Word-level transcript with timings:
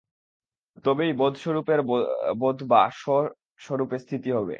তবেই 0.85 1.11
বোধস্বরূপের 1.13 1.79
বোধ 2.39 2.57
বা 2.67 2.81
স্ব-স্বরূপে 2.93 3.97
স্থিতি 3.99 4.29
হবে। 4.31 4.49